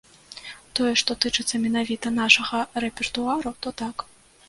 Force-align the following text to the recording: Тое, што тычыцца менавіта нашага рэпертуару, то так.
Тое, 0.79 0.93
што 1.01 1.17
тычыцца 1.27 1.55
менавіта 1.67 2.15
нашага 2.19 2.65
рэпертуару, 2.85 3.49
то 3.65 3.79
так. 3.85 3.97